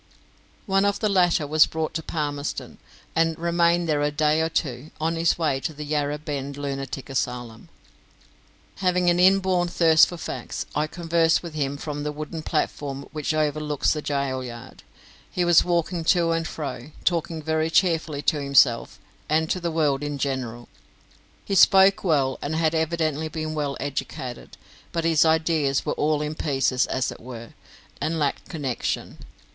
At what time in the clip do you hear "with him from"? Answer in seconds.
11.43-12.01